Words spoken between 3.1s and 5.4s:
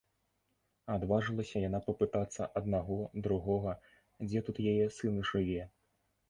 другога, дзе тут яе сын